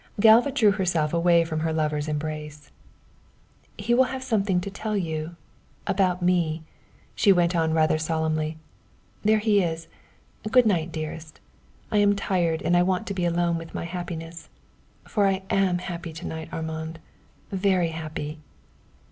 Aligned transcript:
Galva 0.19 0.51
drew 0.51 0.71
herself 0.71 1.13
away 1.13 1.43
from 1.45 1.59
her 1.59 1.71
lover's 1.71 2.07
embrace. 2.07 2.71
"He 3.77 3.93
will 3.93 4.05
have 4.05 4.23
something 4.23 4.59
to 4.61 4.71
tell 4.71 4.97
you 4.97 5.35
about 5.85 6.23
me," 6.23 6.63
she 7.13 7.31
went 7.31 7.55
on 7.55 7.71
rather 7.75 7.99
solemnly; 7.99 8.57
"there 9.21 9.37
he 9.37 9.61
is. 9.61 9.87
Good 10.49 10.65
night, 10.65 10.91
dearest; 10.91 11.39
I 11.91 11.97
am 11.97 12.15
tired 12.15 12.63
and 12.63 12.75
I 12.75 12.81
want 12.81 13.05
to 13.09 13.13
be 13.13 13.25
alone 13.25 13.59
with 13.59 13.75
my 13.75 13.83
happiness 13.85 14.49
for 15.07 15.27
I 15.27 15.43
am 15.51 15.77
happy 15.77 16.13
to 16.13 16.25
night, 16.25 16.51
Armand 16.51 16.97
very 17.51 17.89
happy." 17.89 18.39